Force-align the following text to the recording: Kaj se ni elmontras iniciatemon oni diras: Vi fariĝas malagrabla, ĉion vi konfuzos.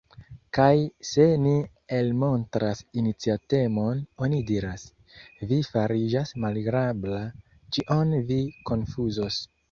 Kaj 0.57 0.75
se 1.07 1.25
ni 1.41 1.51
elmontras 1.97 2.79
iniciatemon 3.01 4.01
oni 4.27 4.39
diras: 4.51 4.85
Vi 5.51 5.59
fariĝas 5.75 6.33
malagrabla, 6.45 7.21
ĉion 7.77 8.15
vi 8.31 8.39
konfuzos. 8.71 9.39